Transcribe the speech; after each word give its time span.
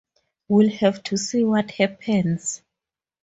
We’ll 0.47 0.71
have 0.77 1.03
to 1.03 1.15
see 1.17 1.43
what 1.43 1.69
happens. 1.69 2.63